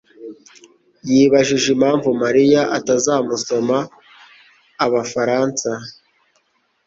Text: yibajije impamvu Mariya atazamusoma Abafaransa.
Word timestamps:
yibajije 1.09 1.67
impamvu 1.75 2.07
Mariya 2.23 2.61
atazamusoma 2.77 3.77
Abafaransa. 4.85 5.69